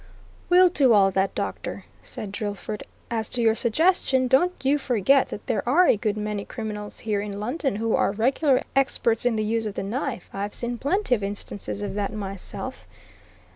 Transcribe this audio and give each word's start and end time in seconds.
"We'll 0.49 0.69
do 0.69 0.93
all 0.93 1.11
that, 1.11 1.35
Doctor," 1.35 1.85
said 2.01 2.31
Drillford. 2.31 2.81
"As 3.11 3.29
to 3.29 3.41
your 3.43 3.53
suggestion 3.53 4.27
don't 4.27 4.51
you 4.63 4.79
forget 4.79 5.27
that 5.29 5.45
there 5.45 5.61
are 5.69 5.85
a 5.85 5.95
good 5.95 6.17
many 6.17 6.43
criminals 6.43 7.01
here 7.01 7.21
in 7.21 7.39
London 7.39 7.75
who 7.75 7.95
are 7.95 8.11
regular 8.11 8.63
experts 8.75 9.27
in 9.27 9.35
the 9.35 9.43
use 9.43 9.67
of 9.67 9.75
the 9.75 9.83
knife 9.83 10.27
I've 10.33 10.55
seen 10.55 10.79
plenty 10.79 11.13
of 11.13 11.21
instances 11.21 11.83
of 11.83 11.93
that 11.93 12.11
myself. 12.11 12.87